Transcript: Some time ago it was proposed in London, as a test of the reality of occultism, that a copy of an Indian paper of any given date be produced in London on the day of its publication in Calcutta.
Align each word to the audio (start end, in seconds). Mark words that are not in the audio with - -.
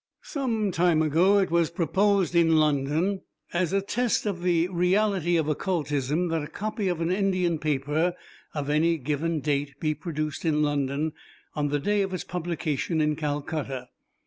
Some 0.23 0.71
time 0.71 1.03
ago 1.03 1.37
it 1.37 1.51
was 1.51 1.69
proposed 1.69 2.33
in 2.33 2.55
London, 2.57 3.21
as 3.53 3.71
a 3.71 3.83
test 3.83 4.25
of 4.25 4.41
the 4.41 4.67
reality 4.69 5.37
of 5.37 5.47
occultism, 5.47 6.27
that 6.29 6.41
a 6.41 6.47
copy 6.47 6.87
of 6.87 7.01
an 7.01 7.11
Indian 7.11 7.59
paper 7.59 8.15
of 8.55 8.67
any 8.67 8.97
given 8.97 9.41
date 9.41 9.79
be 9.79 9.93
produced 9.93 10.43
in 10.43 10.63
London 10.63 11.13
on 11.53 11.67
the 11.67 11.77
day 11.79 12.01
of 12.01 12.15
its 12.15 12.23
publication 12.23 12.99
in 12.99 13.15
Calcutta. 13.15 13.89